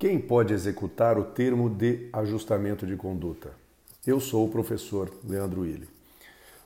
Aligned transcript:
Quem 0.00 0.18
pode 0.18 0.54
executar 0.54 1.18
o 1.18 1.24
termo 1.24 1.68
de 1.68 2.08
ajustamento 2.10 2.86
de 2.86 2.96
conduta? 2.96 3.52
Eu 4.06 4.18
sou 4.18 4.46
o 4.46 4.48
professor 4.48 5.12
Leandro 5.22 5.60
Willi. 5.60 5.86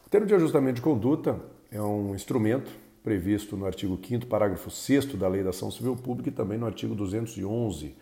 O 0.06 0.08
termo 0.08 0.24
de 0.24 0.36
ajustamento 0.36 0.76
de 0.76 0.82
conduta 0.82 1.40
é 1.68 1.82
um 1.82 2.14
instrumento 2.14 2.70
previsto 3.02 3.56
no 3.56 3.66
artigo 3.66 3.98
5 4.00 4.26
parágrafo 4.26 4.70
6 4.70 5.06
da 5.16 5.26
Lei 5.26 5.42
da 5.42 5.50
Ação 5.50 5.68
Civil 5.68 5.96
Pública 5.96 6.28
e 6.28 6.32
também 6.32 6.56
no 6.56 6.64
artigo 6.64 6.94
211 6.94 7.96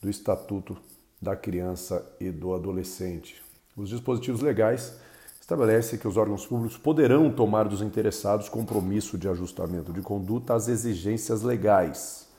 do 0.00 0.08
Estatuto 0.08 0.78
da 1.20 1.36
Criança 1.36 2.10
e 2.18 2.30
do 2.30 2.54
Adolescente. 2.54 3.42
Os 3.76 3.90
dispositivos 3.90 4.40
legais 4.40 4.94
estabelece 5.38 5.98
que 5.98 6.08
os 6.08 6.16
órgãos 6.16 6.46
públicos 6.46 6.78
poderão 6.78 7.30
tomar 7.30 7.68
dos 7.68 7.82
interessados 7.82 8.48
compromisso 8.48 9.18
de 9.18 9.28
ajustamento 9.28 9.92
de 9.92 10.00
conduta 10.00 10.54
às 10.54 10.68
exigências 10.68 11.42
legais, 11.42 12.29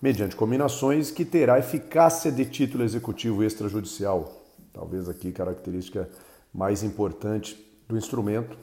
mediante 0.00 0.36
combinações 0.36 1.10
que 1.10 1.24
terá 1.24 1.58
eficácia 1.58 2.30
de 2.30 2.44
título 2.44 2.84
executivo 2.84 3.42
extrajudicial. 3.42 4.44
Talvez 4.72 5.08
aqui 5.08 5.32
característica 5.32 6.08
mais 6.52 6.82
importante 6.82 7.56
do 7.88 7.96
instrumento, 7.96 8.58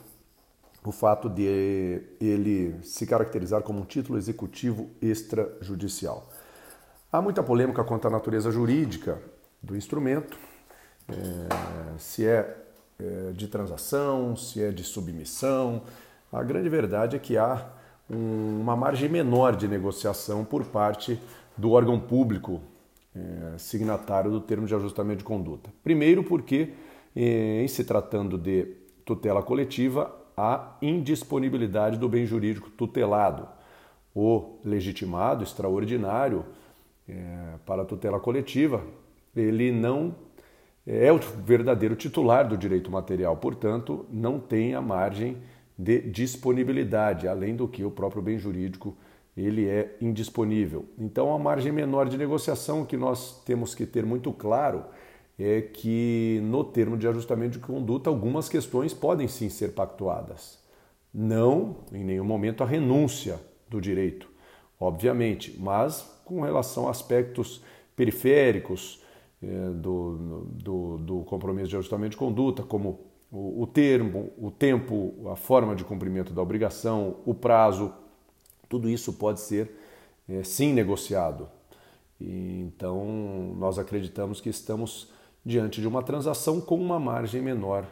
o 0.84 0.92
fato 0.92 1.30
de 1.30 2.02
ele 2.20 2.76
se 2.84 3.06
caracterizar 3.06 3.62
como 3.62 3.80
um 3.80 3.86
título 3.86 4.18
executivo 4.18 4.90
extrajudicial. 5.02 6.30
Há 7.12 7.22
muita 7.22 7.42
polêmica 7.42 7.84
quanto 7.84 8.08
à 8.08 8.12
natureza 8.12 8.52
jurídica 8.52 9.22
do 9.62 9.76
instrumento, 9.78 10.38
é, 11.08 11.98
se 11.98 12.26
é 12.26 12.64
é, 13.00 13.32
de 13.34 13.48
transação, 13.48 14.36
se 14.36 14.64
é 14.64 14.72
de 14.72 14.84
submissão. 14.84 15.82
A 16.32 16.44
grande 16.44 16.70
verdade 16.70 17.16
é 17.16 17.20
que 17.20 17.38
há 17.38 17.66
uma 18.14 18.76
margem 18.76 19.10
menor 19.10 19.56
de 19.56 19.68
negociação 19.68 20.46
por 20.46 20.64
parte 20.66 21.20
do 21.58 21.72
órgão 21.72 22.00
público 22.00 22.62
é, 23.16 23.58
signatário 23.58 24.32
do 24.32 24.40
termo 24.40 24.66
de 24.66 24.74
ajustamento 24.74 25.20
de 25.20 25.24
conduta. 25.24 25.70
Primeiro, 25.84 26.24
porque, 26.24 26.70
é, 27.16 27.62
em 27.62 27.68
se 27.68 27.84
tratando 27.84 28.38
de 28.38 28.66
tutela 29.06 29.42
coletiva, 29.44 30.16
há 30.36 30.78
indisponibilidade 30.82 31.98
do 31.98 32.08
bem 32.10 32.26
jurídico 32.26 32.70
tutelado. 32.70 33.48
O 34.16 34.58
legitimado 34.64 35.44
extraordinário 35.44 36.46
para 37.66 37.82
a 37.82 37.86
tutela 37.86 38.20
coletiva, 38.20 38.82
ele 39.36 39.72
não 39.72 40.16
é 40.86 41.12
o 41.12 41.18
verdadeiro 41.18 41.96
titular 41.96 42.48
do 42.48 42.58
direito 42.58 42.92
material, 42.92 43.36
portanto, 43.38 44.06
não 44.12 44.40
tem 44.40 44.76
a 44.76 44.82
margem 44.82 45.38
de 45.78 46.00
disponibilidade, 46.02 47.28
além 47.28 47.56
do 47.56 47.68
que 47.68 47.84
o 47.84 47.92
próprio 47.92 48.22
bem 48.22 48.38
jurídico 48.38 48.96
ele 49.36 49.68
é 49.68 49.98
indisponível. 50.00 50.86
Então, 50.98 51.34
a 51.34 51.40
margem 51.40 51.72
menor 51.72 52.08
de 52.08 52.18
negociação 52.18 52.86
que 52.86 52.96
nós 52.96 53.42
temos 53.44 53.74
que 53.74 53.86
ter 53.86 54.06
muito 54.06 54.32
claro 54.32 54.86
é 55.40 55.62
que 55.62 56.40
no 56.44 56.64
termo 56.64 56.96
de 56.96 57.08
ajustamento 57.08 57.58
de 57.58 57.66
conduta 57.66 58.10
algumas 58.10 58.48
questões 58.48 58.94
podem 58.94 59.28
sim 59.28 59.50
ser 59.50 59.70
pactuadas. 59.70 60.60
Não, 61.12 61.78
em 61.92 62.04
nenhum 62.04 62.24
momento, 62.24 62.64
a 62.64 62.68
renúncia 62.68 63.40
do 63.68 63.82
direito, 63.82 64.28
obviamente, 64.80 65.56
mas 65.60 66.02
com 66.24 66.42
relação 66.42 66.88
a 66.88 66.92
aspectos 66.92 67.64
periféricos, 67.96 69.02
é, 69.42 69.70
do, 69.72 70.46
do, 70.54 70.98
do, 71.00 71.24
compromisso 71.24 71.68
de 71.68 71.76
ajustamento 71.76 72.12
de 72.12 72.18
conduta, 72.18 72.64
como 72.64 73.02
o, 73.36 73.66
termo, 73.66 74.32
o 74.38 74.52
tempo, 74.52 75.16
a 75.32 75.36
forma 75.36 75.76
de 75.76 75.84
cumprimento 75.84 76.32
da 76.32 76.42
obrigação, 76.42 77.18
o 77.26 77.34
prazo, 77.34 77.92
tudo 78.70 78.88
isso 78.88 79.14
pode 79.14 79.40
ser 79.40 79.72
é, 80.30 80.44
sim 80.44 80.72
negociado. 80.72 81.50
E, 82.22 82.62
então, 82.62 83.56
nós 83.58 83.80
acreditamos 83.80 84.40
que 84.40 84.50
estamos 84.50 85.12
diante 85.44 85.82
de 85.82 85.88
uma 85.88 86.04
transação 86.04 86.62
com 86.62 86.76
uma 86.76 87.00
margem 87.00 87.42
menor 87.42 87.88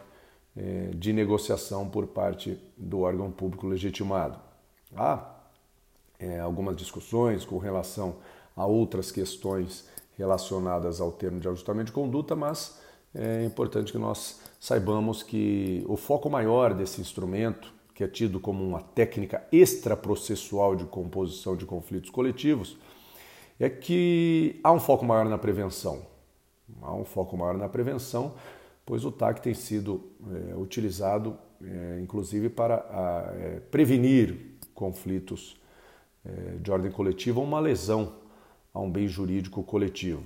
é, 0.56 0.92
de 0.94 1.12
negociação 1.12 1.89
por 1.89 2.06
parte 2.06 2.59
do 2.78 3.00
órgão 3.00 3.31
público 3.31 3.66
legitimado. 3.66 4.40
Há 4.96 5.38
é, 6.19 6.40
algumas 6.40 6.78
discussões 6.78 7.46
com 7.46 7.58
relação 7.58 8.18
a 8.56 8.66
outras 8.68 9.12
questões 9.12 9.90
relacionadas 10.16 11.02
ao 11.02 11.12
termo 11.12 11.40
de 11.40 11.47
ajustamento 11.47 11.88
de 11.88 11.94
conduta, 11.94 12.35
mas 12.35 12.79
é 13.16 13.44
importante 13.44 13.91
que 13.91 13.97
nós 13.97 14.40
saibamos 14.61 15.23
que 15.23 15.83
o 15.88 15.97
foco 15.97 16.29
maior 16.29 16.75
desse 16.75 17.01
instrumento, 17.01 17.73
que 17.95 18.03
é 18.03 18.07
tido 18.07 18.39
como 18.39 18.63
uma 18.63 18.79
técnica 18.79 19.44
extraprocessual 19.51 20.75
de 20.75 20.85
composição 20.85 21.57
de 21.57 21.66
conflitos 21.66 22.11
coletivos, 22.11 22.77
é 23.59 23.67
que 23.67 24.59
há 24.63 24.72
um 24.72 24.79
foco 24.79 25.03
maior 25.03 25.25
na 25.25 25.38
prevenção. 25.39 26.05
Há 26.79 26.94
um 26.94 27.03
foco 27.03 27.35
maior 27.35 27.57
na 27.57 27.67
prevenção, 27.67 28.35
pois 28.85 29.03
o 29.03 29.11
TAC 29.11 29.41
tem 29.41 29.55
sido 29.55 30.11
é, 30.51 30.55
utilizado, 30.55 31.35
é, 31.63 31.99
inclusive, 31.99 32.47
para 32.47 32.75
a, 32.75 33.33
é, 33.35 33.59
prevenir 33.59 34.57
conflitos 34.75 35.59
de 36.59 36.72
ordem 36.72 36.91
coletiva 36.91 37.39
ou 37.39 37.45
uma 37.47 37.59
lesão 37.59 38.13
a 38.72 38.79
um 38.79 38.91
bem 38.91 39.07
jurídico 39.07 39.63
coletivo. 39.63 40.22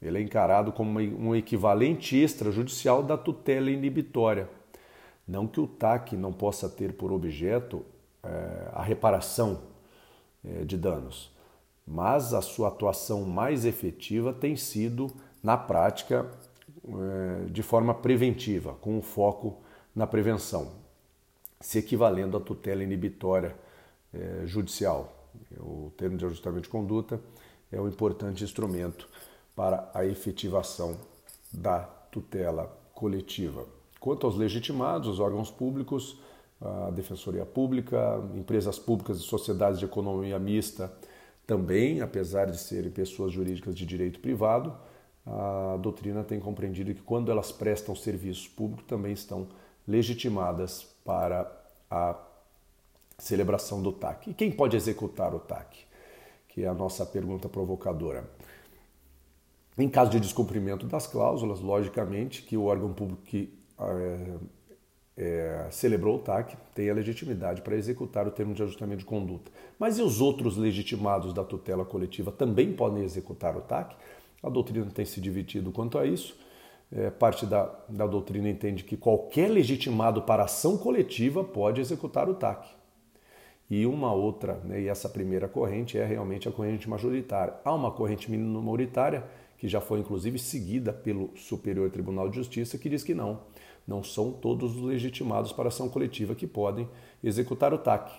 Ele 0.00 0.18
é 0.18 0.22
encarado 0.22 0.72
como 0.72 0.98
um 0.98 1.34
equivalente 1.34 2.16
extrajudicial 2.16 3.02
da 3.02 3.18
tutela 3.18 3.70
inibitória. 3.70 4.48
Não 5.28 5.46
que 5.46 5.60
o 5.60 5.66
TAC 5.66 6.16
não 6.16 6.32
possa 6.32 6.68
ter 6.68 6.94
por 6.94 7.12
objeto 7.12 7.84
é, 8.22 8.70
a 8.72 8.82
reparação 8.82 9.60
é, 10.44 10.64
de 10.64 10.76
danos, 10.76 11.30
mas 11.86 12.32
a 12.32 12.40
sua 12.40 12.68
atuação 12.68 13.24
mais 13.24 13.64
efetiva 13.64 14.32
tem 14.32 14.56
sido, 14.56 15.08
na 15.42 15.56
prática, 15.56 16.30
é, 16.88 17.44
de 17.50 17.62
forma 17.62 17.92
preventiva, 17.92 18.74
com 18.80 18.98
o 18.98 19.02
foco 19.02 19.58
na 19.94 20.06
prevenção, 20.06 20.72
se 21.60 21.78
equivalendo 21.78 22.36
à 22.36 22.40
tutela 22.40 22.82
inibitória 22.82 23.54
judicial. 24.44 25.30
O 25.56 25.92
termo 25.96 26.16
de 26.16 26.24
ajustamento 26.24 26.62
de 26.62 26.68
conduta 26.68 27.20
é 27.70 27.80
um 27.80 27.86
importante 27.86 28.42
instrumento 28.42 29.08
para 29.54 29.90
a 29.92 30.04
efetivação 30.04 30.96
da 31.52 31.80
tutela 32.10 32.70
coletiva. 32.94 33.66
Quanto 33.98 34.26
aos 34.26 34.36
legitimados, 34.36 35.08
os 35.08 35.20
órgãos 35.20 35.50
públicos, 35.50 36.18
a 36.60 36.90
Defensoria 36.90 37.44
Pública, 37.44 38.22
empresas 38.34 38.78
públicas 38.78 39.18
e 39.18 39.22
sociedades 39.22 39.78
de 39.78 39.84
economia 39.84 40.38
mista 40.38 40.92
também, 41.46 42.00
apesar 42.00 42.46
de 42.46 42.58
serem 42.58 42.90
pessoas 42.90 43.32
jurídicas 43.32 43.74
de 43.74 43.84
direito 43.84 44.20
privado, 44.20 44.74
a 45.26 45.76
doutrina 45.80 46.22
tem 46.24 46.40
compreendido 46.40 46.94
que 46.94 47.02
quando 47.02 47.30
elas 47.30 47.52
prestam 47.52 47.94
serviços 47.94 48.48
públicos 48.48 48.84
também 48.86 49.12
estão 49.12 49.48
legitimadas 49.86 50.86
para 51.04 51.50
a 51.90 52.16
celebração 53.18 53.82
do 53.82 53.92
TAC. 53.92 54.30
E 54.30 54.34
quem 54.34 54.50
pode 54.50 54.76
executar 54.76 55.34
o 55.34 55.38
TAC? 55.38 55.90
que 56.50 56.64
é 56.64 56.68
a 56.68 56.74
nossa 56.74 57.06
pergunta 57.06 57.48
provocadora. 57.48 58.28
Em 59.80 59.88
caso 59.88 60.10
de 60.10 60.20
descumprimento 60.20 60.86
das 60.86 61.06
cláusulas, 61.06 61.60
logicamente 61.60 62.42
que 62.42 62.56
o 62.56 62.64
órgão 62.64 62.92
público 62.92 63.22
que 63.22 63.52
é, 63.78 64.36
é, 65.16 65.66
celebrou 65.70 66.16
o 66.16 66.18
TAC 66.18 66.56
tem 66.74 66.90
a 66.90 66.94
legitimidade 66.94 67.62
para 67.62 67.76
executar 67.76 68.26
o 68.26 68.30
termo 68.30 68.52
de 68.52 68.62
ajustamento 68.62 68.98
de 68.98 69.04
conduta. 69.04 69.50
Mas 69.78 69.98
e 69.98 70.02
os 70.02 70.20
outros 70.20 70.56
legitimados 70.56 71.32
da 71.32 71.44
tutela 71.44 71.84
coletiva 71.84 72.30
também 72.30 72.72
podem 72.72 73.02
executar 73.02 73.56
o 73.56 73.60
TAC? 73.60 73.96
A 74.42 74.48
doutrina 74.48 74.86
tem 74.92 75.04
se 75.04 75.20
dividido 75.20 75.72
quanto 75.72 75.98
a 75.98 76.04
isso. 76.04 76.38
É, 76.92 77.08
parte 77.08 77.46
da, 77.46 77.72
da 77.88 78.06
doutrina 78.06 78.48
entende 78.48 78.82
que 78.82 78.96
qualquer 78.96 79.48
legitimado 79.48 80.22
para 80.22 80.44
ação 80.44 80.76
coletiva 80.76 81.44
pode 81.44 81.80
executar 81.80 82.28
o 82.28 82.34
TAC 82.34 82.80
e 83.70 83.86
uma 83.86 84.12
outra, 84.12 84.54
né, 84.64 84.80
e 84.80 84.88
essa 84.88 85.08
primeira 85.08 85.46
corrente 85.46 85.96
é 85.96 86.04
realmente 86.04 86.48
a 86.48 86.52
corrente 86.52 86.90
majoritária. 86.90 87.54
Há 87.64 87.72
uma 87.72 87.92
corrente 87.92 88.28
minoritária, 88.28 89.22
que 89.60 89.68
já 89.68 89.78
foi 89.78 90.00
inclusive 90.00 90.38
seguida 90.38 90.90
pelo 90.90 91.36
Superior 91.36 91.90
Tribunal 91.90 92.30
de 92.30 92.36
Justiça, 92.36 92.78
que 92.78 92.88
diz 92.88 93.04
que 93.04 93.12
não, 93.12 93.42
não 93.86 94.02
são 94.02 94.32
todos 94.32 94.74
os 94.74 94.82
legitimados 94.82 95.52
para 95.52 95.68
ação 95.68 95.86
coletiva 95.86 96.34
que 96.34 96.46
podem 96.46 96.88
executar 97.22 97.74
o 97.74 97.78
TAC, 97.78 98.10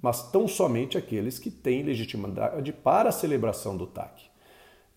mas 0.00 0.28
tão 0.32 0.48
somente 0.48 0.98
aqueles 0.98 1.38
que 1.38 1.52
têm 1.52 1.84
legitimidade 1.84 2.72
para 2.72 3.10
a 3.10 3.12
celebração 3.12 3.76
do 3.76 3.86
TAC. 3.86 4.24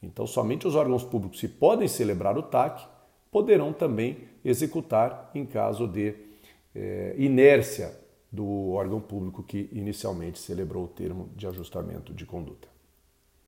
Então, 0.01 0.25
somente 0.25 0.67
os 0.67 0.73
órgãos 0.73 1.03
públicos 1.03 1.39
que 1.39 1.47
podem 1.47 1.87
celebrar 1.87 2.35
o 2.35 2.41
TAC 2.41 2.87
poderão 3.31 3.71
também 3.71 4.27
executar 4.43 5.29
em 5.35 5.45
caso 5.45 5.87
de 5.87 6.15
é, 6.73 7.13
inércia 7.15 7.95
do 8.31 8.71
órgão 8.71 8.99
público 8.99 9.43
que 9.43 9.69
inicialmente 9.71 10.39
celebrou 10.39 10.85
o 10.85 10.87
termo 10.87 11.29
de 11.35 11.45
ajustamento 11.45 12.11
de 12.11 12.25
conduta. 12.25 12.74